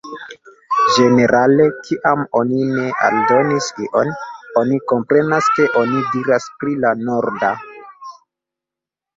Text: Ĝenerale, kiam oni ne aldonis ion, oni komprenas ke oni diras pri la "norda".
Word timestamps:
Ĝenerale, 0.93 1.65
kiam 1.87 2.23
oni 2.39 2.63
ne 2.77 2.87
aldonis 3.09 3.67
ion, 3.85 4.09
oni 4.63 4.81
komprenas 4.93 5.51
ke 5.59 5.69
oni 5.83 6.03
diras 6.17 6.49
pri 6.63 6.75
la 6.87 6.95
"norda". 7.11 7.53